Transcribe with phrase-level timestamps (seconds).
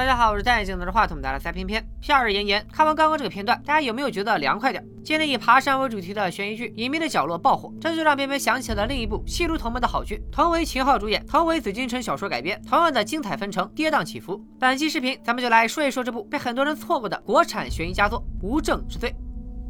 [0.00, 1.86] 大家好，我是戴眼镜拿着话筒的赛片片。
[2.00, 4.82] 夏日炎炎，看完刚刚这个片段，大家有没有觉得凉快点？
[5.04, 14.42] 今天以爬山为主题的悬疑剧《隐秘的角落》爆火，这就让偏偏想起了另一部戏如同门的好剧，同为秦昊主演，同为紫禁城小说改编，同样的精彩纷呈，跌宕起伏。
[14.58, 19.10] 本期视频，咱们就来说一说这部被很多人错过的国产悬疑佳作《无证之罪》。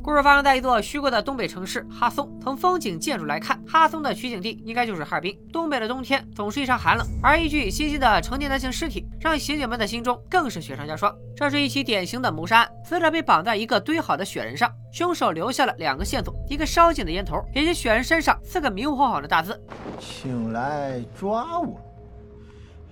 [0.03, 2.27] 故事发生在一座虚构的东北城市哈松。
[2.43, 5.39] 从风景建筑来看，哈松的取景地应该就是哈尔滨。
[5.53, 11.15] 东北的冬天总是异常寒冷，而一具新鲜的成年男性尸体让刑警们的心中更是雪上加霜。
[11.37, 19.61] 这是一起典型的谋杀案，死者被绑在一个堆好的雪人上，凶手留下了两个线索：一个烧尽的烟头，以及雪人身上四个明晃晃的大字
[20.01, 21.79] ：“请来抓我。”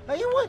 [0.09, 0.47] 哎呦我！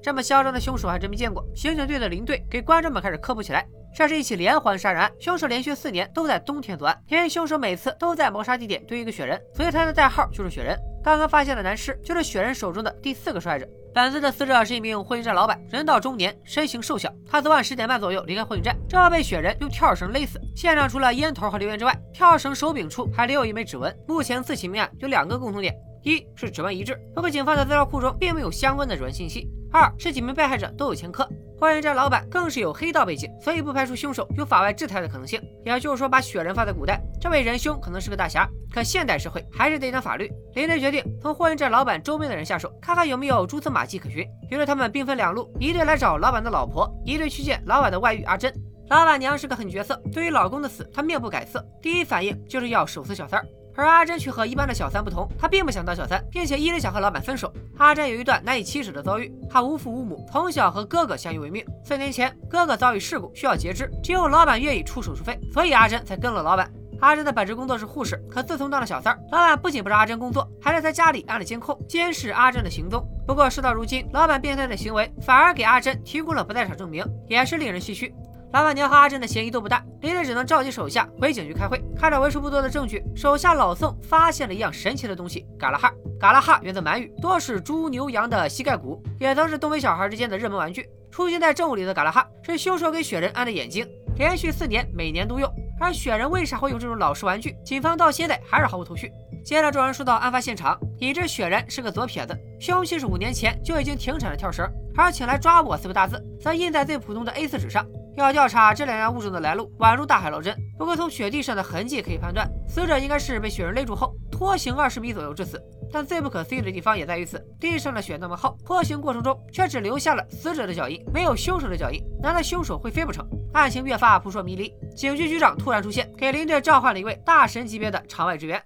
[0.00, 1.44] 这么嚣张的凶手还真没见过。
[1.54, 3.66] 刑警队的林队给观众们开始科普起来。
[3.94, 10.78] 这是一起连环杀人案，凶手连续四年都在冬天作案，因为凶手每次都在谋杀地点堆一个雪人，所以他的代号就是雪人。
[11.02, 13.66] 刚刚发现的男尸就是雪人手中的第四个受害者。
[13.94, 17.12] 本次的死者是一名货运站老板，人到中年，身形瘦小。
[17.26, 20.38] 他昨晚十点半左右离开货运站，正好被雪人用跳绳勒死。
[20.54, 23.92] 现场除了烟头和留言之外，跳绳手柄处还留有一枚指纹。
[24.06, 31.28] 目前四起命案有两个共同点：一是指纹一致，不过警方的资料库中并没有相关的指纹信息；二是几名被害者都有前科。
[31.58, 35.42] 货运站老板更是有黑道背景，所以不排除凶手有法外制裁的可能性。
[35.64, 40.30] 也就是说，把雪人放在古代，这位仁兄可能是个大侠；可现代社会还是得讲法律。
[40.54, 44.24] 林队决定从货运站老板周边的人下手，看看有没有蛛丝马迹可寻。
[44.50, 48.54] 于是他们兵分两路，一队来找老板的老婆，一队去见老板的外遇阿珍。
[48.88, 53.46] 老板娘是个狠角色，对于老公的死，她面不改色，第一反应就是要手撕小三儿。
[53.78, 57.52] 而阿珍却和一般的小三不同，她并不想当小三，并且一直想和老板分手。
[57.76, 61.64] 阿珍有一段难以启齿的遭遇，她无父无母，从小和哥哥相依为命。
[61.84, 66.68] 四年前，哥哥遭遇事故需要截肢，只有老板愿意出手术费，所以阿珍才跟了老板。
[67.00, 73.00] 阿珍的本职工作是护士，可自从当了小三，老板不仅不让阿珍工作，还在她家里安了监控，监视阿珍的行踪。
[73.28, 78.12] 不过事到如今，老板变态的行为反而给阿珍提供了不在场证明，也是令人唏嘘。
[78.50, 81.82] 老板娘和阿珍的嫌疑都不大，林队只能召集手下回警局开会。
[81.94, 85.92] 看着为数不多的证据，手下老宋发现了一样神奇的东西——嘎拉哈。
[86.18, 90.88] 嘎拉哈源自满语，多是猪、牛、羊的膝盖骨，也曾是东北小孩之间的热门玩具。
[91.10, 95.50] 出现在证物里的嘎拉哈是凶手给雪人安的眼睛，连续四年每年都用。
[95.78, 97.54] 而雪人为啥会有这种老式玩具？
[97.64, 99.12] 警方到现在还是毫无头绪。
[99.44, 104.66] 接着众人说到案发现场，已知雪人是个左撇子，凶器是五年前就已经停产的跳绳，
[104.96, 107.86] 而请来抓我四个大字则印在最普通的 A4 纸上。
[108.24, 110.56] 要调查这两样物种的来路，宛如大海捞针。
[110.78, 115.62] 不过从雪地上的痕迹可以判断，死者应该是被雪人勒住后拖行二十米左右致死。
[115.90, 122.02] 但最不可思议的地方也在于此：地上的雪那么厚，拖行过程中却只留下了死者的脚印，没有凶手的脚印。
[122.22, 123.26] 难道凶手会飞不成？
[123.54, 124.72] 案情越发扑朔迷离。
[124.94, 128.62] 警局局长突然出现，给林队召唤了一位大神级别的场外支援。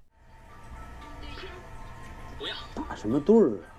[2.39, 3.72] 不要打什么对儿啊？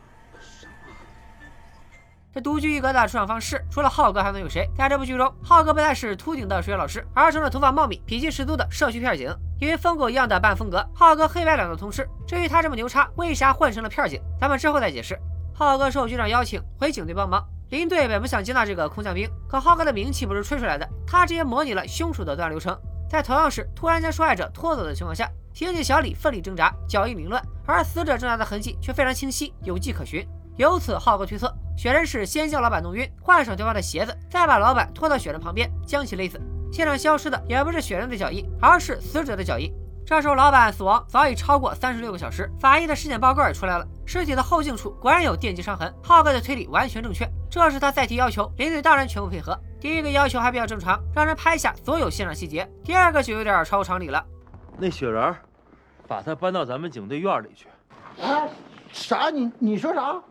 [2.33, 4.67] 这独具一格的出场方式，除了浩哥还能有谁？
[4.75, 9.31] 在这部剧中，浩哥不再是秃顶的数学老师，而成了头发茂密、脾气十足的社区片警。
[9.59, 12.09] 因为疯狗一样的扮风格，浩哥黑白两道通吃。
[12.25, 14.19] 至于他这么牛叉，为啥混成了片警？
[14.41, 15.15] 咱们之后再解释。
[15.53, 22.75] 浩哥受局长邀请回警队帮忙，林队本不想接纳这个空降兵，可浩哥的名气不是吹出来的，他直接模拟了凶手的作案流程，
[23.07, 30.27] 在同样是突然将受害者拖走的情况下，刑警小李奋力挣扎，脚印凌乱，而死者挣扎的痕迹却非常清晰，有迹可循。
[30.57, 31.53] 由此，浩哥推测。
[31.75, 36.39] 雪人是先将老板弄晕，换上对方的鞋子，再把老板拖到雪人旁边，将其勒死。
[36.71, 39.73] 现场消失的也不是雪人的脚印，而是死者的脚印。
[40.05, 45.91] 这时候，老板死亡早已超过三十六个小时，法医的尸检报告也出来了，尸体的后颈处果然有电击伤痕。
[46.03, 49.57] 浩哥的推理完全正确，这时他再提要求，林队当然全部配合。
[49.79, 52.69] 第一个要求还比较正常，让人拍下所有现场细节。
[52.83, 54.23] 第二个就有点超乎常理了，
[54.77, 55.35] 那雪人，
[56.07, 57.67] 把他搬到咱们警队院里去。
[58.21, 58.45] 啊？
[58.93, 59.31] 啥？
[59.31, 60.21] 你你说啥？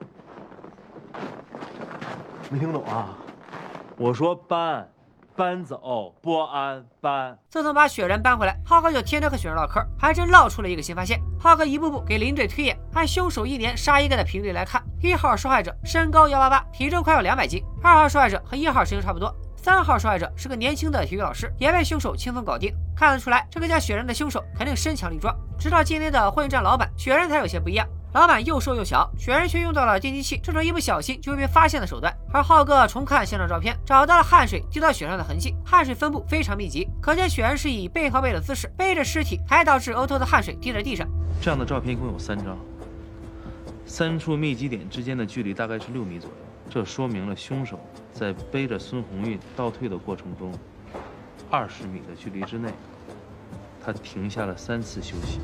[2.49, 3.19] 没听懂啊！
[3.97, 4.89] 我说搬，
[5.35, 7.37] 搬走，波安搬。
[7.51, 11.21] 自从把雪人搬回来，浩哥就天天和雪人唠嗑，还真唠出了一个新发现。
[11.41, 22.73] 浩哥一步步给林队推演，按凶手一年杀一个的频率来看，一号受害者身高幺八八，体重快要两百斤；二号受害者和一号身形差不多；三号受害者是个年轻的体育老师，也被凶手轻松搞定。
[22.95, 25.35] 看得出来，这个叫雪人的凶手肯定身强力壮。
[25.59, 27.85] 直到今天的货运站老板雪人才有些不一样。
[28.13, 32.15] 老板又瘦又小，雪人却用到了电击器，这种一不小心就会被发现的手段。
[32.31, 41.09] 而浩哥重看现场照片，找到了汗水滴到雪上的痕迹，汗水分布非常密集，可见雪人是以背靠背的姿势背着尸体，才导致额头的汗水滴在地上。
[41.41, 42.59] 这样的照片一共有三张，
[43.87, 46.37] 三处密集点之间的距离大概是六米左右，
[46.69, 47.81] 这说明了凶手
[48.13, 50.53] 在背着孙红运倒退的过程中，
[51.51, 52.69] 二十米的距离之内，
[53.83, 55.41] 他停下了三次休息。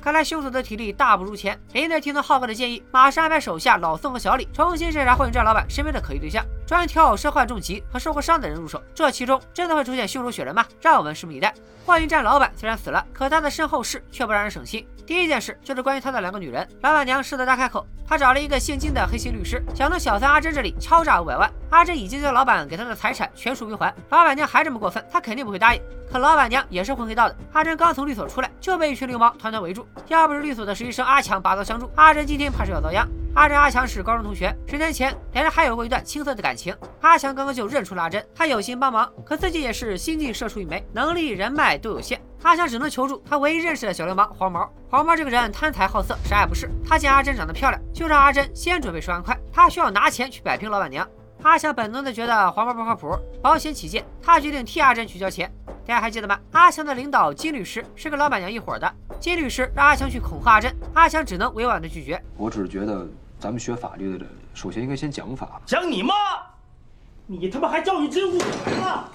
[0.00, 1.58] 看来凶手的体力大不如前。
[1.72, 8.82] 林队听从浩哥的建议，马上安排手下老宋和小李重新审查货运站老板身边的可疑对象，专挑身患重疾和受过伤的人入手。
[8.94, 10.66] 这其中真的会出现凶手雪人吗？
[10.82, 11.54] 让我们拭目以待。
[11.86, 14.86] 货运站老板虽然死了，可他的身后事却不让人省心。
[15.06, 16.68] 第一件事就是关于他的两个女人。
[16.82, 21.50] 老板娘狮子大开口，她找了一个姓金的黑心律师，想从小三阿珍这里敲诈五百万。
[21.70, 25.80] 阿珍已经将老板给她的财产全数归还，老板娘还这么过分，她肯定不会答应。
[26.12, 29.88] 可老板娘也是混黑道的，阿珍刚从律所出来，就被一群流氓团团围住。
[30.08, 33.08] 要不是律所的实习生阿强拔刀相助，阿珍今天怕是要遭殃。
[33.34, 36.76] 阿珍、阿强是高中同学，十年前两人还有过一段青涩的感情。
[37.00, 42.20] 阿强刚刚就认出了阿珍，他有心帮忙，可自己也是新晋社畜一枚，能力、人脉都有限。
[42.42, 44.68] 阿强只能求助他唯一认识的小流氓黄毛。
[44.90, 46.68] 黄毛这个人贪财好色，啥也不是。
[46.84, 51.06] 他见阿珍长得漂亮，就让阿珍先准备十万块，他需要拿钱去摆平老板娘。
[51.42, 55.50] 阿强本能的觉得黄毛不靠谱，保险起见，他决定替阿珍去交钱。
[55.86, 56.38] 大家还记得吗？
[56.52, 62.22] 阿强的领导金律师是跟老板娘一伙的，金律师让阿强去恐吓阿珍，阿强只能委婉的拒绝。
[62.36, 63.06] 我只是觉得。
[63.40, 65.62] 咱们学法律的人，首先应该先讲法。
[65.64, 66.12] 讲你妈！
[67.24, 69.12] 你他妈还教育真误来了！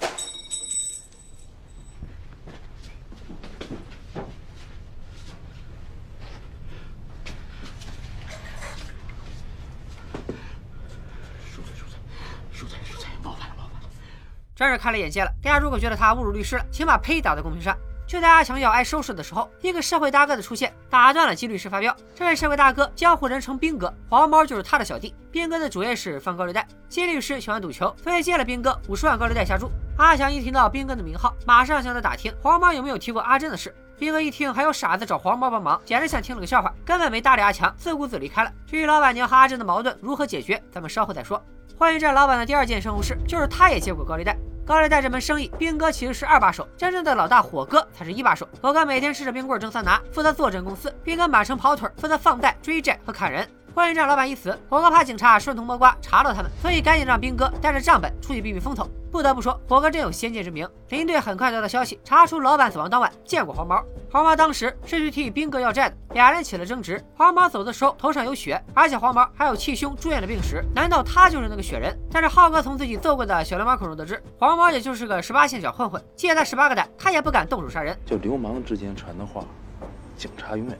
[11.54, 11.98] 蔬菜，蔬菜，
[12.54, 13.88] 蔬菜，蔬菜，冒犯了，冒犯了！
[14.54, 15.30] 真是开了眼界了。
[15.42, 17.76] 大家如果觉得他侮辱律师了，请把呸打在公屏上。
[18.06, 21.96] 就在阿强要挨收拾的时候，一个社会大哥的出现打断了金律师发飙。
[22.14, 25.14] 这位社会大哥，江湖人称兵哥，黄毛就是他的小弟。
[25.32, 29.70] 兵哥的主业是放高利贷，金律师喜欢赌球，所以借了兵哥五十万高利贷下注。
[29.96, 33.74] 阿强一听到兵哥的名号，马上向他打听黄毛有没有提过阿珍的事。
[33.98, 38.52] 兵哥一听还有傻子找黄毛帮忙，简直像听了个笑话，根本没搭理阿强，自顾自离开了。
[38.66, 41.42] 至于老板娘和阿珍的矛盾如何解决，咱们稍后再说。
[41.78, 44.36] 货运站老板的第二件生务事就是他也借过高利贷。
[44.64, 48.48] 高利贷这门生意，兵哥其实是二把手，真正的老大火哥才是一把手。
[48.62, 53.46] 火哥每天吃着冰棍蒸桑拿，负责坐镇公司；兵哥满城跑腿，负责放贷、追债和砍人。
[53.74, 58.88] 货运站老板一死，火哥怕警察顺藤摸瓜查到他们，所以赶紧让兵哥带着账本出去避避风头。
[59.10, 60.68] 不得不说，火哥真有先见之明。
[60.90, 63.82] 林队很快得到消息，查出老板死亡当晚见过黄毛。
[64.12, 67.04] 黄毛当时是去替兵哥要债的，俩人起了争执。
[67.16, 70.64] 黄毛走的时候头上有血，而且黄毛还有气胸住院的病史。
[70.72, 71.96] 难道他就是那个雪人？
[72.12, 77.96] 但是浩哥从自己揍过的小流氓口中得知，黄毛也就是个十八线小混混，借他十八个胆，他也不敢动手杀人。
[78.06, 79.44] 就流氓之间传的话，
[80.16, 80.78] 警察永远。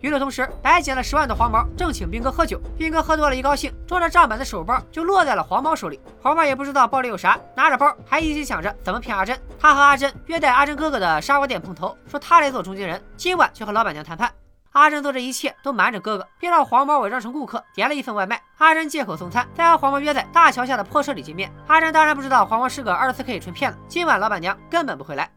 [0.00, 6.00] 与此同时，白捡了十万的黄毛正请兵哥喝酒，兵哥喝多了，一高兴，装着账本的手包就落在了黄毛手里。
[6.22, 9.36] 黄毛也不知道包里有啥，拿着包还一心想着怎么骗阿珍。
[9.58, 14.30] 他和阿珍约在阿珍哥哥的砂锅店碰头，说他来做中间人，今晚就和老板娘谈判。
[14.72, 18.40] 阿珍做这一切都瞒着哥哥，并让黄毛伪装成顾客，点了一份外卖。
[18.58, 21.50] 阿珍借口送餐，再和黄毛约在大桥下的破车里见面。
[21.66, 25.28] 阿珍当然不知道黄毛是个二十四 K 纯骗子，今晚老板娘根本不会来。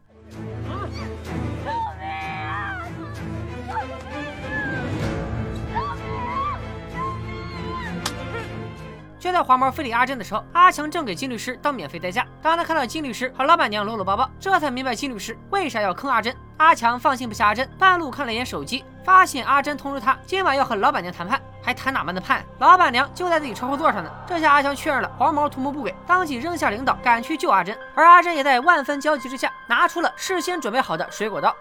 [9.22, 12.26] 就在黄毛非礼阿珍的时候，阿强正给金律师当免费代驾。
[12.42, 16.34] 当他看到金律师和老板娘搂搂抱抱，这才明白金律师为啥要坑阿珍。
[16.56, 22.44] 阿强放心不下阿珍，半路看了一眼手机，发现阿珍通知他今晚要和老板娘谈判，还谈哪门的判？
[22.58, 24.10] 老板娘就在自己车后座上呢。
[24.26, 27.78] 这下阿强确认了黄毛图谋不轨，当即扔下领导赶去救阿珍。
[27.94, 31.54] 而阿珍也在万分焦急之下，拿出了事先准备好的水果刀。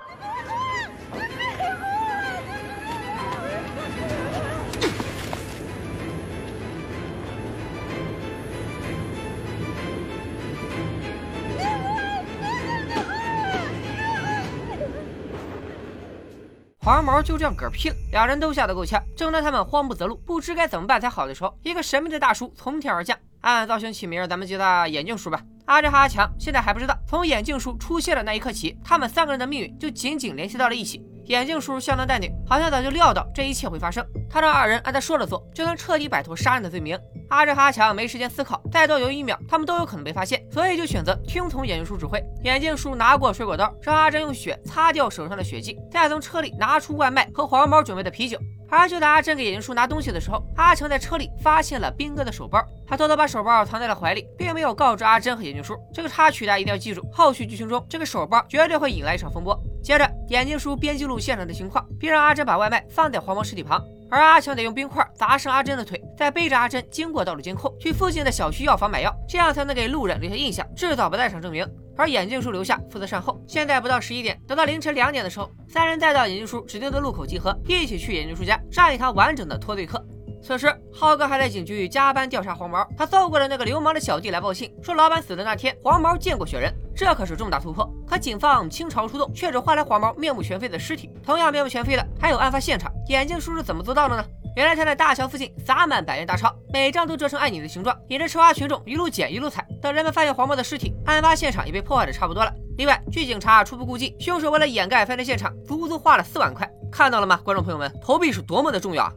[16.83, 18.99] 黄毛就这样嗝屁了，两人都吓得够呛。
[19.15, 23.15] 正当他们慌不择路，不知该怎么办才好的时候，一个神秘的大叔从天而降。
[23.41, 25.39] 按造型起名，咱们叫他眼镜叔吧。
[25.65, 31.05] 阿珍和阿强现在还不知道，从眼镜叔出现的那一刻起，他们三个人的命运就紧紧联系到了一起。
[31.31, 34.05] 眼镜叔相当淡定，好像早就料到这一切会发生。
[34.29, 36.99] 他让二人按他说的做，就能彻底摆脱杀人的罪名。
[37.29, 42.21] 阿珍和阿强没时间思考，再多犹豫一秒，他们都有可能被发现，所以就选择听从眼镜叔指挥。
[42.43, 48.37] 眼镜叔拿过水果刀，让阿珍用血擦掉手上的血迹，再从车里拿出外卖和黄毛准备的啤酒。
[48.71, 55.77] 而就在阿珍给眼镜叔拿东西的时候，阿强在车里发现了兵哥的手包，他偷偷把手包藏在了怀里，并没有告知阿珍和眼镜叔。
[55.93, 59.61] 这个插曲大家一定要记住，后续剧情中这个手包绝对会引来一场风波。
[59.83, 71.67] 接着，眼镜叔边记录现场的情况，并让阿珍把外卖放在黄毛尸体旁，而阿强得用冰块砸伤阿珍的腿，再背着阿珍经过道路监控，去附近的小区药房买药，这样才能给路人留下印象，制造不在场证明。
[71.97, 73.41] 而眼镜叔留下负责善后。
[73.47, 80.03] 现在不到十一点，等到凌晨两点的时候，三人再到眼镜叔指定的路口集合，一起去眼镜叔家上一堂完整的脱罪课。
[80.43, 86.73] 此时，浩哥还在警局加班调查黄毛，他揍过的那个流氓的小弟来报信，说老板死的那天，黄毛见过雪人。
[86.95, 87.87] 这可是重大突破。
[88.07, 91.11] 可警方倾巢出动，却只换来黄毛面目全非的尸体。
[91.23, 94.25] 同样面目全非的还有案发现场，眼镜叔是怎么做到的呢？
[94.53, 99.65] 原来他在大桥附近撒满百元大钞，每张都折成爱你的形状，引着吃瓜群众一路捡一路踩。
[99.81, 102.53] 等人们发现黄毛的尸体，案发现场也被破坏的差不多了。
[102.77, 106.69] 另外，据警察初步估计，凶手为了掩盖犯罪现场，足足花了四万块。
[106.91, 109.11] 看到了吗，观众朋友们，投币是多么的重要啊！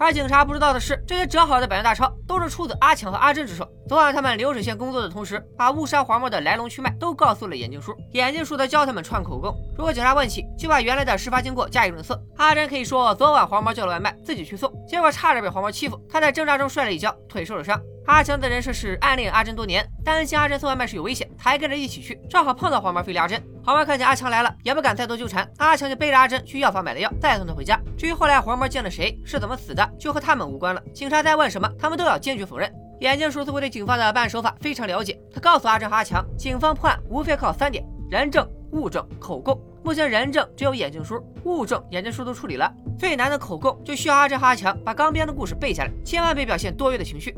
[0.00, 3.68] 而警察不知道的是，这些折好的百元大钞都是出自阿强和阿珍之手。
[3.86, 7.94] 昨晚他们流水线工作的同时，把误杀黄毛的来龙去脉都告诉了眼镜叔。
[8.12, 9.54] 眼镜叔则教他们串口供。
[9.76, 12.18] 如果警察问起，就把原来的事发经过加以润色。
[12.38, 17.78] 阿珍可以说，昨晚黄毛叫了外卖，自己去送，结果差点被黄毛欺负，他在挣扎中摔了一跤，腿受了伤。
[18.06, 22.20] 阿强的人设是暗恋阿珍多年，担心阿珍送外卖是有危险，才跟着一起去。
[22.28, 27.80] 正好碰到黄毛非礼阿珍，黄毛看见阿强来了，也不敢再多纠缠，阿强就背着阿珍去药房买了药，再送她回家。
[27.96, 30.82] 至于后来黄毛见了谁，是怎么死的，就和他们无关了。
[30.92, 32.72] 警察再问什么，他们都要坚决否认。
[33.00, 39.58] 眼镜叔似乎对警方的办案手法非常了解，他告诉阿珍和阿强，警方破案无非靠三点：人证、物证、口供。
[39.82, 47.34] 目前人证只有眼镜叔，物证眼镜叔都处理了，最难的口供就需要阿珍和阿强把刚编的故事背下来，千万别表现多余的情绪。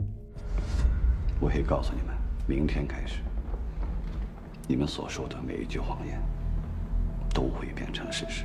[1.42, 2.14] 我可以告诉你们，
[2.46, 3.16] 明天开始，
[4.68, 6.22] 你们所说的每一句谎言
[7.34, 8.44] 都会变成事实。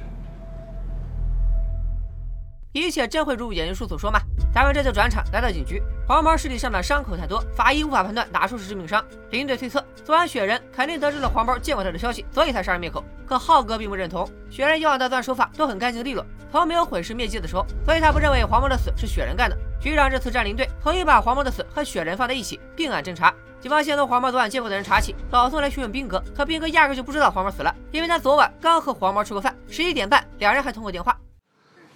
[2.80, 4.20] 一切真会如眼镜叔所说吗？
[4.54, 5.82] 咱们这就转场来到警局。
[6.08, 9.04] 黄毛尸体上的伤口太多，法医无法判断哪处是致命伤。
[9.30, 13.04] 林队推测，昨晚雪人肯定得知了黄毛见过他的消息，所以才杀人灭口。
[13.28, 19.58] 可浩哥并不认同，雪人以往的作案手法都很干净利落，从没有毁尸灭迹的时候，所以他不认为黄毛的死是雪人干的。
[19.80, 23.34] 局长这次占林队同意把黄毛的死和雪人放在一起并案侦查。
[23.60, 31.18] 警方先从黄毛昨晚见过的人查起，老宋来询问兵哥，可兵哥压根就不知道黄毛死了，因为他昨晚刚和黄毛吃过饭，十一点半两人还通过电话。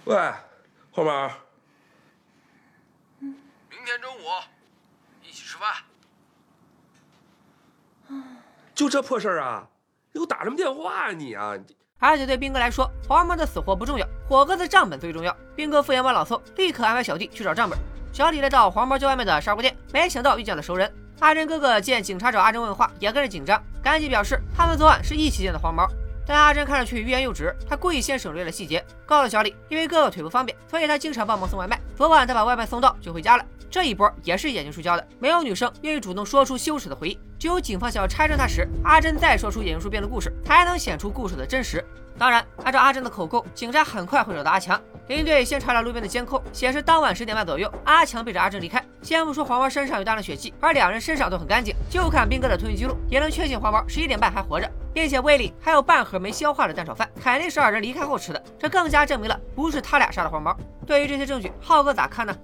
[0.04, 0.16] 喂。
[0.94, 1.30] 黄毛，
[3.18, 3.34] 明
[3.86, 4.20] 天中午
[5.22, 5.72] 一起吃饭。
[8.74, 9.66] 就这破事儿啊？
[10.12, 11.56] 你给我打什么电话啊你啊！
[11.98, 15.34] 而且对兵哥来说，黄毛的死活不重要，火哥的账本最重要。
[15.56, 17.78] 兵哥敷衍完老宋，立刻安排小弟去找账本。
[18.12, 20.94] 小李来到黄毛叫外卖的砂锅店，没想到遇见了熟人。
[21.20, 25.88] 阿珍哥哥见警察找阿珍问话，也跟着紧张，赶紧表示他们昨晚是一起见的黄毛。
[26.26, 31.80] 但阿珍看上去欲言又止，她故意先省略了细节，告诉小李，因为哥哥腿不方便，所以她经常帮忙送外卖。
[31.96, 33.44] 昨晚她把外卖送到就回家了。
[33.70, 41.84] 这一波也是眼镜叔教的，没有女生愿意主动说出羞耻的回忆，只有警方想要拆穿她时，阿珍再说出眼镜叔编的故事，才能显出故事的真实。
[42.18, 44.80] 当然，按照阿珍的口供，警察很快会找到阿强。
[45.12, 48.82] 林队先查了路边的监控，显示当晚十点半左右，阿强背着阿珍离开。
[49.02, 58.42] 先不说黄毛身上有大量血迹，而两人身上都很干净，就看兵哥的通讯记录，也能确信黄毛十一点半还活着，并且胃里还有半盒没消化的蛋炒饭，肯定是二人离开后吃的。
[58.58, 60.56] 这更加证明了不是他俩杀的黄毛。
[60.86, 62.34] 对于这些证据，浩哥咋看呢？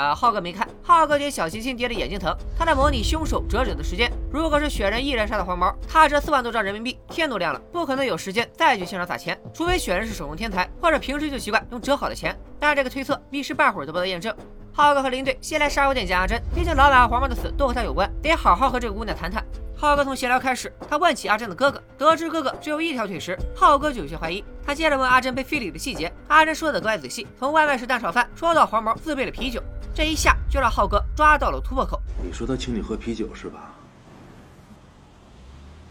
[0.00, 2.34] 啊，浩哥没看，浩哥爹小心心，爹的眼睛疼。
[2.58, 4.10] 他在模拟凶手折纸的时间。
[4.32, 9.38] 如果是雪人一人杀的黄毛，他这四万多张人民币，天都亮了，不可能有时间再去现场撒钱。
[9.52, 12.34] 除非雪人是手工天才，或者平时就习惯用折好的钱。
[12.58, 14.34] 但这个推测一时半会儿得不到验证。
[14.72, 19.44] 浩哥和林队先来砂锅店见阿珍，毕竟老板和黄毛的死都和他有关，得好好和这个姑娘谈谈。
[19.76, 24.42] 浩哥从闲聊开始，他问起阿珍的哥哥，得知哥哥只有一条腿时，浩哥就有些怀疑。
[24.70, 29.60] 他接着问阿珍被非礼的细节，阿珍说的格外仔细，从外卖是蛋炒饭说到黄毛自备了啤酒。
[29.92, 32.00] 这一下就让浩哥抓到了突破口。
[32.22, 33.74] 你说他请你喝啤酒是吧？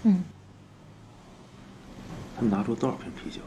[0.03, 0.24] 嗯。
[2.38, 3.41] 他们拿出多少瓶啤酒？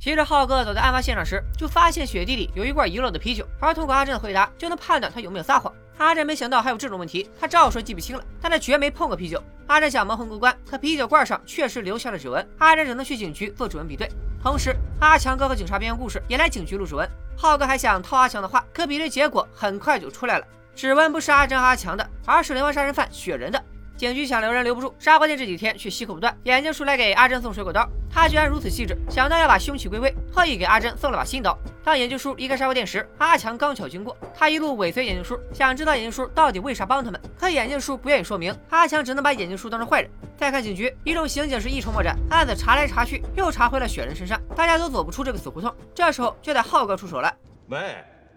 [0.00, 5.72] 其实浩哥走在案发现场时，就发现雪地里有一罐遗漏的啤酒，而通过阿珍的回答，就能判断他有没有撒谎。
[5.98, 9.42] 阿珍没想到还有这种问题，他照说记不清了，但他绝没碰过啤酒。
[9.66, 14.08] 阿珍想蒙混过关，可啤酒罐上确实留下了指纹，阿珍只能去警局做指纹比对。
[14.42, 17.08] 同时，阿强哥和警察编故事，也来警局录指纹。
[17.36, 23.62] 浩哥还想套阿强的话，可比对结果很快就出来了，指纹不是阿珍和阿强的，而是连环杀人犯雪人的。
[23.96, 26.36] 警局想留人留不住，沙锅店这几天却稀口不断。
[26.44, 31.58] 眼镜叔来给阿珍送水果刀，他居然如此细致，想到要把凶器归位，特意给阿珍送了把新刀。
[31.82, 37.18] 当眼镜叔离开沙锅店时，阿强刚巧经过，他一路尾随眼镜叔，想知道眼镜叔到底为啥帮他们。
[37.38, 40.10] 可眼镜叔不愿意说明，阿强只能把眼镜叔当成坏人。
[40.36, 43.88] 再看警局，一众刑警是一筹莫展，案子查来查去，又查回了。
[43.88, 45.74] 雪人身上，大家都走不出这个死胡同。
[45.94, 47.34] 这时候就得浩哥出手了。
[47.68, 47.78] 喂，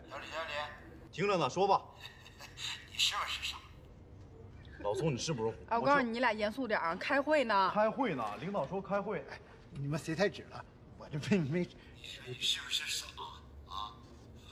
[0.10, 0.54] 小李，小李，
[1.12, 1.82] 听着呢，说吧。
[2.92, 3.58] 你是不是傻？
[4.82, 5.54] 老宋，你是不是？
[5.70, 7.72] 哎，我告诉你，你俩严肃点啊，开会呢。
[7.74, 9.20] 开会呢，领导说开会。
[9.30, 9.40] 哎，
[9.74, 10.64] 你们谁太直了？
[10.98, 11.68] 我这没没。
[12.26, 13.06] 你是不是傻
[13.68, 13.92] 啊？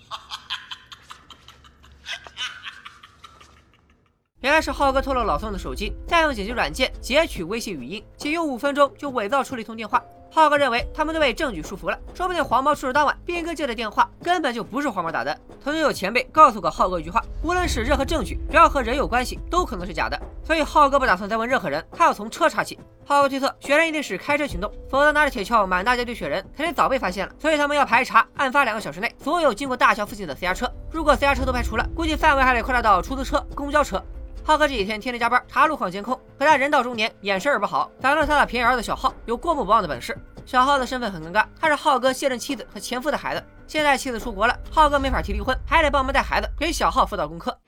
[4.41, 10.03] 原来是浩哥偷了老宋的手机，再用紧急软件截取微信语音，仅用五分钟就伪造出了一通电话。
[10.29, 15.35] 浩哥认为他们都被证据束缚了，说不定黄毛出事当晚，斌哥接的电话根本就不是黄毛打的。
[15.63, 20.19] 曾经有前辈告诉过浩哥一句话：无论是任何证据，只要和人有关系，都可能是假的。
[20.43, 22.79] 所以浩哥不打算再问任何人，他要从车查起。
[23.05, 27.33] 浩哥推测雪人一定是开车行动，否则拿着铁锹满大街堆雪人，肯定早被发现了。
[27.39, 30.71] 所以他们要排查案发两个小时内所有经过大桥附近的私家车。
[30.91, 34.03] 如果私家车都排除了，估计范围还得扩大到出租车、公交车。
[34.47, 40.17] 浩哥这几天天天加班查路况监控，可他人到中年，眼神儿不好，反正他的便宜儿子小浩有过目不忘的本事。
[40.45, 43.43] 小浩的身份很尴尬，他是浩哥现任妻子和前夫的孩子。
[43.67, 47.59] 现在妻子出国了，浩哥没法提离婚，还得帮忙带孩子，给小浩辅导功课。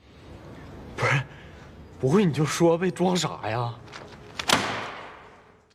[0.96, 1.22] 不是，
[2.00, 3.74] 不会你就说呗，装傻呀？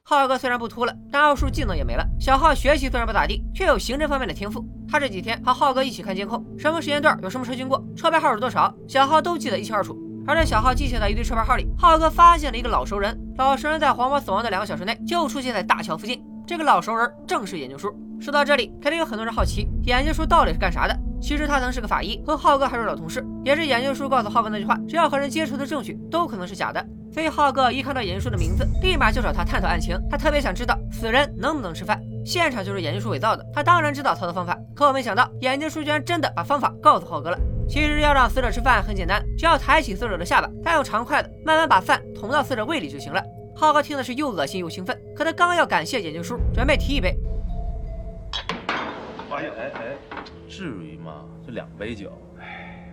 [0.05, 2.07] 浩哥虽然不秃了，但奥数技能也没了。
[2.19, 4.65] 小浩学习虽然不咋地，却有刑侦方面的天赋。
[4.91, 9.95] 他这几天和浩哥一起看监控，什么时间段有什么车经过，车牌号是多少，小浩都记得一清二楚。
[10.27, 13.19] 而在小浩记下的一堆车牌号里，浩哥发现了一个老熟人。
[13.37, 16.23] 老熟人在黄毛死亡的两个小时内就出现在大桥附近。
[16.47, 17.95] 这个老熟人正是眼镜叔。
[18.21, 20.97] 说到这里，肯定有很多人好奇，眼镜叔到底是干啥的？
[21.21, 23.25] 其实他曾是个法医，和浩哥还是老同事。
[23.45, 26.85] 也是眼镜叔告诉浩哥那句话：只要和人接触的证据都可能是假的。
[27.13, 29.99] 所以浩哥一看到眼镜叔的名字，立马就找他探讨案情。
[30.11, 32.01] 他特别想知道死人能不能吃饭。
[32.25, 34.57] 现场就是眼镜叔伪造的，他当然知道操作方法。
[34.75, 37.39] 可我没想到，眼镜叔居然真的把方法告诉浩哥了。
[37.69, 43.23] 其实要让死者吃饭很简单，只要抬起死者的下巴，再用长筷子慢慢把饭捅到死者胃里就行了。
[43.57, 47.17] 浩哥听的是又恶心又兴奋，可他刚要感谢眼镜叔，准备提一杯。
[49.31, 49.97] 哎哎哎，
[50.49, 51.25] 至于吗？
[51.45, 52.89] 就两杯酒，哎，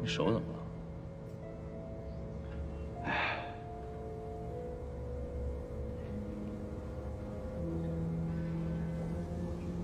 [0.00, 0.54] 你手怎么了？
[3.06, 3.38] 哎，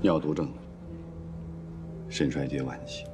[0.01, 0.53] 尿毒症，
[2.11, 3.05] 肾衰竭晚期。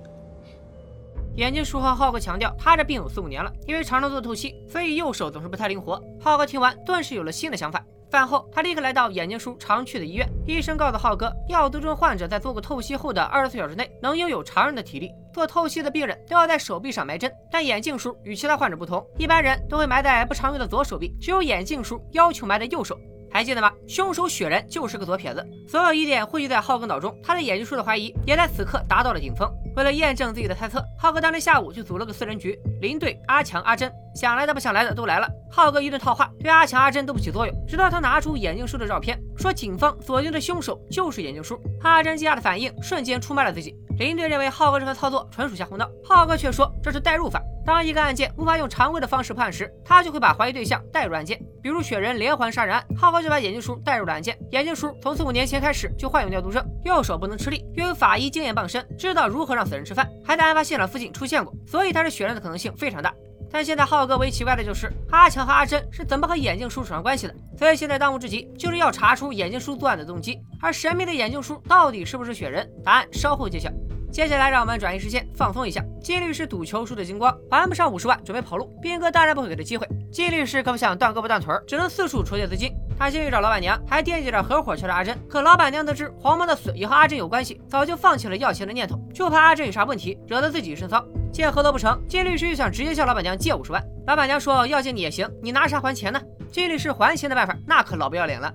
[1.36, 6.02] 眼镜叔和浩哥强调，他这病有四五年了，因为常常做透析，所以右手总是不太灵活。
[6.18, 7.84] 浩哥听完，顿时有了新的想法。
[8.08, 10.26] 饭后，他立刻来到眼镜叔常去的医院。
[10.46, 15.10] 医生告诉浩哥，尿毒症患者在做过透析后的二十四小时内，能拥有常人的体力。
[15.34, 22.98] 做透析的病人都要在手臂上埋针，但眼镜叔与其他患者不同，一般人都会埋在不常用的左手臂，只有眼镜叔要求埋在右手。
[23.30, 23.70] 还记得吗？
[23.86, 25.46] 凶手雪人就是个左撇子。
[25.68, 29.50] 所有疑点汇聚在浩哥脑中，他对眼镜叔的怀疑也在此刻达到了顶峰。
[29.76, 35.28] 为了验证自己的猜测，浩哥当天下午就组了个四人局，林队、阿强、阿珍，想来的不想来的都来了。
[35.50, 41.60] 浩哥一顿套话，对阿强、阿珍都不起作用，直到他拿出眼镜叔的照片，说警方锁定的凶手就是眼镜叔。
[41.82, 43.74] 阿珍惊讶的反应瞬间出卖了自己。
[43.98, 47.42] 林队认为浩哥这番操作纯属瞎胡闹，浩哥却说这是代入法。
[47.64, 51.40] 当一个案件无法用常规的方式判时，他就会把怀疑对象带入案件。
[51.62, 54.38] 比如雪人连环杀人案，浩哥就把眼镜叔带入了案件。
[54.52, 63.14] 眼镜叔从四五年前开始就患有尿毒症，右手不能吃力，又有法医经验傍身，知道如何让死人吃饭，还在案发现场附近出现过，所以他是雪人的可能性非常大。
[63.50, 67.34] 但现在浩哥唯一奇怪的就是阿强和阿珍是怎么和眼镜叔扯上关系的。
[67.58, 72.68] 所以现在当务之急就是要查出眼镜叔作案的动机，而神秘的眼镜叔到底是不是雪人？
[72.84, 73.70] 答案稍后揭晓。
[74.12, 75.84] 接下来，让我们转移视线，放松一下。
[76.00, 78.66] 金律师赌球输的精光，还不上五十万，准备跑路。
[78.80, 79.86] 斌哥当然不会给他机会。
[80.10, 82.72] 金律师可不想断胳膊断腿，只能四处筹借资金。
[82.98, 85.16] 他先去找老板娘，还惦记着合伙敲诈阿珍。
[85.28, 91.04] 可老板娘得知黄毛的死也和阿珍有关系，早就放弃了要钱的念头，就怕阿珍有啥问题，惹得自己一身骚。
[91.30, 93.84] 见合作不成，金律师又想直接向老板娘借五十万。
[94.06, 96.18] 老板娘说要借你也行，你拿啥还钱呢？
[96.50, 98.50] 金律师还钱的办法，那可老不要脸了。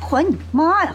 [0.00, 0.94] 还你妈呀！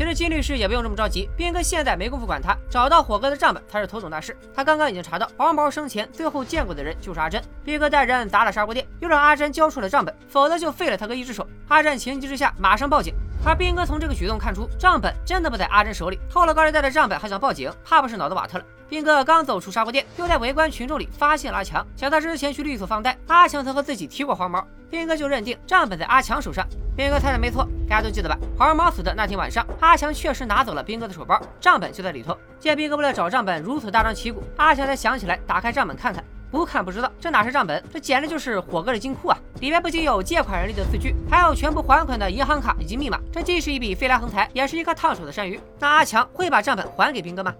[0.00, 4.34] 其实金律师也不用这么着急，斌哥现在没工夫管他，找到火哥的账本才是头等大事。
[4.54, 7.38] 他刚刚已经查到黄毛生前最后见过的人就是阿珍。
[7.62, 11.46] 斌哥带人砸了砂锅店，又让阿珍交出了账本，否则就废了他哥一只手。
[11.68, 13.12] 阿珍情急之下马上报警，
[13.44, 18.64] 而斌哥从这个举动看出账本真的不在阿珍手里，偷了高利贷的账本还想报警，怕不是脑子瓦特了。
[18.88, 21.86] 斌哥刚走出砂锅店，又在围观群众里发现了阿强。
[21.96, 26.66] 想到之前去律所放贷，阿强曾和自己提过黄毛，斌哥就认定账本在阿强手上。
[26.96, 28.36] 斌哥猜的没错，大家都记得吧？
[28.58, 32.36] 黄毛死的那天晚上，阿强确实拿走了斌哥的手包，账本就在里头。
[32.58, 36.22] 见斌哥为了找账本如此大张旗鼓，阿强才想起来打开账本看看。
[36.50, 39.38] 不看不知道，这哪是账本，这简直就是火哥的金库啊！
[39.60, 43.20] 里面不仅有借款人立的字据，还有全部还款的银行卡以及密码。
[43.32, 45.60] 这既是一笔飞来横财，也是一个烫手的山芋。
[45.78, 47.54] 那阿强会把账本还给斌哥吗？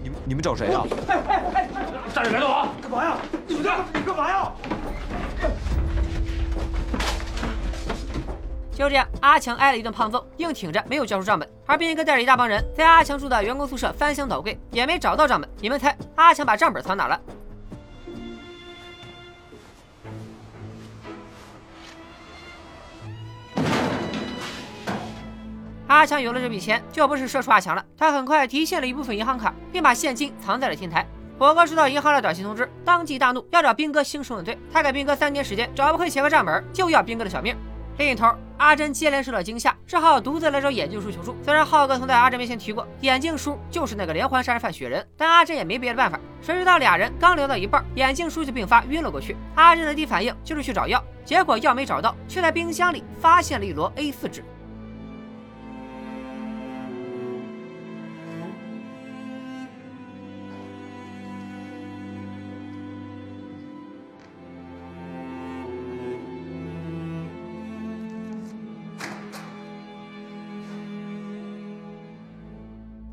[0.00, 0.86] 你们你们找谁啊？
[1.08, 1.68] 哎哎哎！
[2.14, 2.68] 站着别动啊！
[2.80, 3.16] 干嘛呀？
[3.48, 4.52] 你们这你干嘛呀？
[8.72, 11.48] 就这样，阿强挨了一顿胖揍，硬挺着没有交出账本。
[11.66, 15.50] 而斌哥带着一大帮人在阿强住的员工宿舍翻箱倒柜，也没找到账本。
[15.60, 17.20] 你们猜，阿强把账本藏哪了？
[25.96, 27.82] 阿强有了这笔钱，就不是社畜阿强了。
[27.96, 31.06] 他很快提现了一部分银行卡，并把现金藏在了天台。
[31.38, 34.58] 火哥收到银行的短信通知，当即大怒，要找兵哥兴师问罪。
[34.70, 37.56] 他给兵哥三天时间，找不回钱和账本，就要兵哥的小命。
[37.96, 41.34] 另一头，阿珍接连受到惊吓，只好独自来找眼镜叔求助。
[41.42, 46.20] 虽然浩哥曾在阿珍面前提过，眼镜叔就是那个连环杀人犯雪人，但阿珍也没别的办法。
[46.42, 49.34] 谁知道俩人刚聊到一半，眼镜叔就病发晕了过去。
[49.54, 54.44] 阿珍的第一反应就是去找药，结果药没找到，却在冰箱里发现了一摞 A4 纸。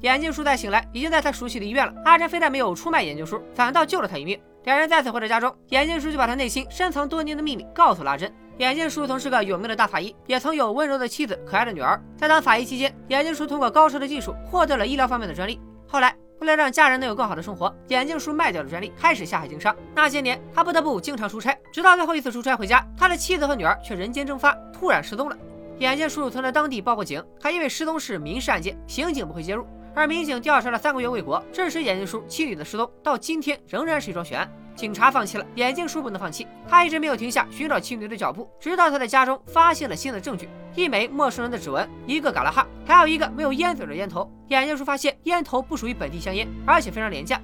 [0.03, 1.93] 眼镜叔在醒来，已经在他熟悉的医院了。
[2.03, 4.37] 阿珍非但没有出卖眼镜叔，反倒救了他一命。
[4.65, 8.29] 两人再次回到家中，眼镜叔就把他内心深藏多年的秘密告诉了阿珍。
[8.57, 11.97] 眼镜叔曾是个有名的大法医，也曾有温柔的妻子、可爱的女儿。
[12.17, 15.57] 在当法医期间，眼镜叔通过高超的技术获得了医疗方面的专利。
[15.87, 19.73] 后来，为了让家人能有更好的生活，眼镜叔卖掉了专利，开始下海经商。
[19.95, 25.37] 那些年，他不得不经常出差，直到最后一次出差回家，他的妻子和女儿却人间蒸发，突然失踪了。
[25.79, 29.65] 眼镜叔曾在当地报过警，还因为失踪是民事案件，刑警不会介入。
[29.95, 34.51] 而民警调查了三个月未果，致使眼镜叔妻女的失踪到今天仍然是一桩悬案。
[34.75, 44.27] 警察放弃了，眼镜叔不能放弃，他一直没有停下寻找妻女的脚步，直到他在家中发现了新的证据：一枚陌生人的指纹，一个嘎拉哈，还有一个没有烟嘴的烟头。
[44.47, 47.39] 眼镜叔发现烟头不属于本地香烟，而且非常廉价。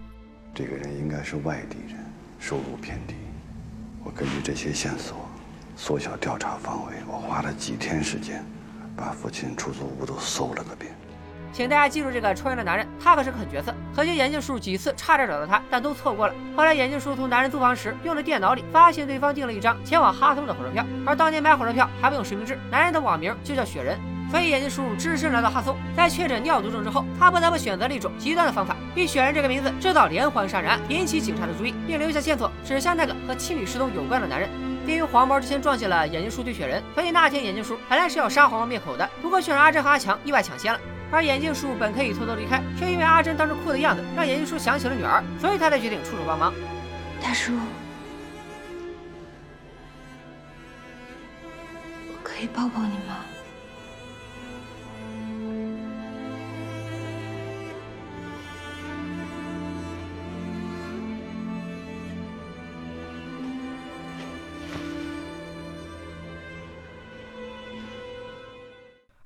[0.55, 2.03] 这个人应该是外地人，
[2.39, 3.13] 收入偏低。
[4.03, 5.15] 我根据这些线索，
[5.75, 8.43] 缩小调查范围，我花了几天时间，
[8.97, 10.91] 把附近出租屋都搜了个遍。
[11.51, 13.73] 请大家记住这个抽烟的男人，他可是个狠角色。
[13.95, 16.33] 可惜眼镜叔几次差点找到他，但都错过了。
[16.55, 23.99] 后来眼镜叔从男人租房时用的电脑里发现对方订了一张前往哈松的火车票，而当年买火车票还不用实名制，男人的网名就叫雪人。
[24.31, 34.47] 所以眼镜叔只身来到哈松，在确诊尿毒症之后，他不得不选择了一种极端的方法，以雪人这个名字制造连环杀人案，引起警察的注意，并留下线索指向那个和妻女失踪有关的男人。
[34.85, 40.79] 因为黄毛之前撞见了眼镜叔对雪人，所以那天眼镜叔本来是要杀黄毛灭口的，不过却让阿珍和阿强意外抢先了。
[41.11, 46.53] 而眼镜叔本可以偷偷离开，却因为阿珍当时哭的样子，让眼镜叔想起了女儿，所以他才决定出手帮忙。
[47.21, 47.53] 大叔，
[52.07, 53.25] 我可以抱抱你吗？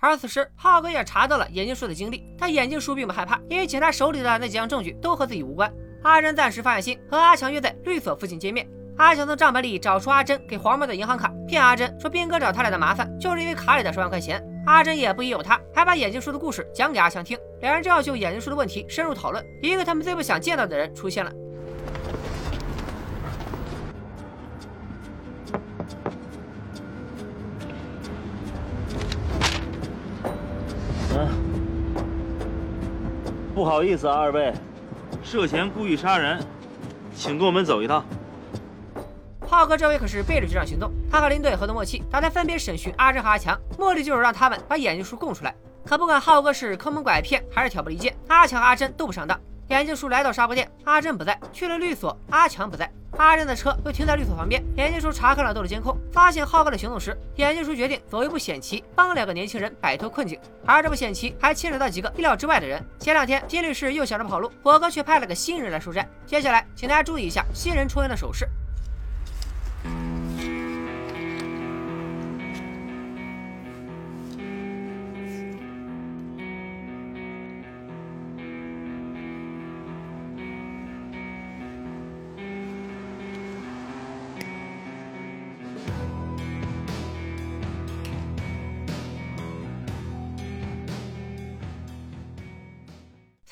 [0.03, 5.73] 而此时，浩哥也查到了眼镜叔的经历，但眼镜叔并不害怕，因为警察手里的那几样证据都和自己无关。
[6.03, 8.67] 阿珍暂时放下心，和阿强约在律所附近见面。
[8.97, 14.43] 阿强从账本里找出阿珍给黄毛的银行卡，骗阿珍说斌哥找他俩的麻烦就是因为卡里的十万块钱。
[14.65, 17.39] 阿珍也不疑有他，还把眼镜叔的故事讲给阿强听。
[17.61, 21.31] 两人正要就眼镜叔的问题深入讨论，一个他们最不想见到的人出现了。
[33.73, 34.53] 不好意思啊，二位，
[35.23, 36.39] 涉嫌故意杀人，
[37.15, 38.05] 请跟我们走一趟。
[39.47, 45.55] 浩哥这回可是背着局长行动，他和林队合作默契，打算分别审讯阿珍和阿强，目的就是让他们把眼镜叔供出来。
[45.87, 49.41] 可不管浩哥是坑蒙拐骗还是挑拨离间，阿强和阿珍都不上当。
[49.73, 52.87] 眼镜叔来到沙锅店，阿珍不在；去了律所，阿强不在。
[53.17, 54.63] 阿珍的车又停在律所旁边。
[54.77, 60.39] 眼镜叔查看了道路监控，发现浩哥的行动时，眼镜叔决定走一步险棋，帮两个年轻人摆脱困境。
[60.63, 62.85] 而这步险棋还牵扯到几个意料之外的人。
[62.99, 66.07] 前两天金律师又想着跑路，火哥却派了个新人来收债。
[66.23, 68.47] 接下来，请大家注意一下新人抽烟的手势。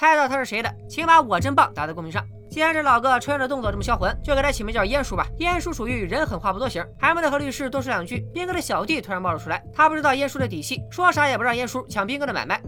[0.02, 2.26] 猜到他是谁的，请把我真棒打在公屏上。
[2.50, 5.28] 既然这老哥穿着动作这么销魂，就给他起名叫烟叔吧。
[5.38, 9.64] 烟叔属于人狠话不多型，还没得和律师多说两句，兵哥的小弟突然冒了出来。
[9.72, 12.60] 他不知道烟叔的底细，说啥也不让烟叔抢兵哥的买卖。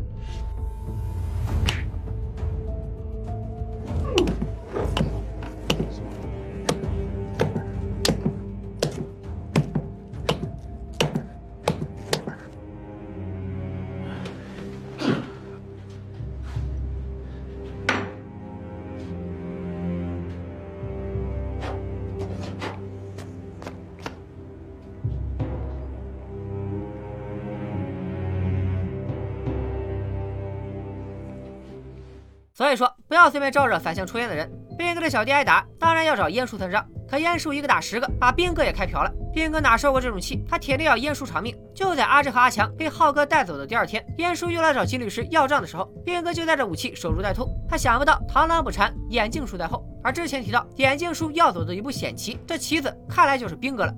[32.53, 34.47] 所以说，不要随便招惹反向抽烟的人。
[34.77, 36.85] 斌哥的小弟挨打，当然要找烟叔算账。
[37.09, 39.11] 可烟叔一个打十个，把斌哥也开瓢了。
[39.33, 40.43] 斌哥哪受过这种气？
[40.47, 41.55] 他铁定要烟叔偿命。
[41.73, 47.47] 就在阿珍和阿强被浩哥带走的第二天，烟叔又来找金律师要账的时候，斌哥就带着武器守株待兔。
[47.67, 49.83] 他想不到螳螂捕蝉，眼镜叔在后。
[50.03, 53.93] 而之前提到眼镜叔要走的一步险棋，这棋子看来就是斌哥了。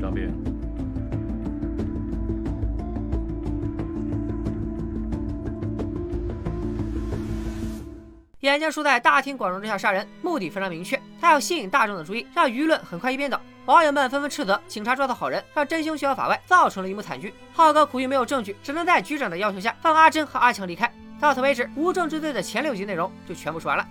[0.00, 0.49] 张斌。
[8.40, 13.38] 眼镜叔在大庭广众之下杀人，目的非常明确，他要吸引大众的注意，让舆论很快一边倒。
[13.66, 17.34] 网友们纷纷斥责警察抓到好人，让真凶逍遥法外，造成了一幕惨剧。
[17.52, 20.90] 浩哥苦于没有证据，只能在局长的要求下放阿珍和阿强离开。
[21.20, 23.86] 到此为止，无证之罪的前六集内容就全部说完了。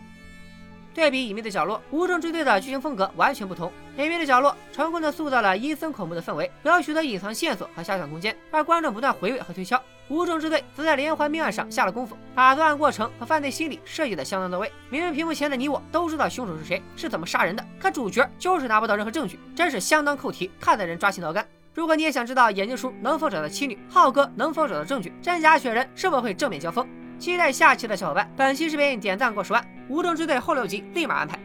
[0.99, 3.71] 对比《隐秘的角落》，《无证之罪》的剧情风格完全不同。
[4.03, 9.77] 《隐秘的角落》成功的塑造了阴森恐怖的氛围，有许多隐藏线索和遐想空间，让观众不断回味和推敲。
[10.09, 14.69] 《无证之罪》则在连环命案上下了功夫，把作案过程和犯罪心理设计的相当到位。
[14.89, 21.47] 明明屏幕前的你我都知道凶手是谁，是怎么杀人的，可主角就是拿不到任何证据，真是相当扣题，看得人抓心挠肝。
[21.73, 26.85] 如果你也想知道眼镜叔能否找到妻女，浩哥能否找到证据，真假雪人是否会正面交锋？
[27.19, 31.37] 期待下期的小伙伴，本期视频点赞过十万，无证之罪后六集立马安排，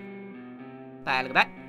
[1.04, 1.63] 拜了个拜。